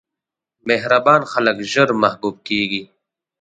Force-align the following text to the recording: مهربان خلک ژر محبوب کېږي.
مهربان 0.67 1.21
خلک 1.31 1.57
ژر 1.71 1.89
محبوب 2.01 2.35
کېږي. 2.47 2.81